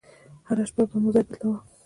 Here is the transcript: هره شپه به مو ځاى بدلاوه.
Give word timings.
هره 0.47 0.63
شپه 0.69 0.83
به 0.89 0.97
مو 1.01 1.09
ځاى 1.13 1.23
بدلاوه. 1.27 1.59